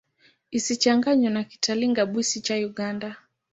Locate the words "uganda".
2.69-3.09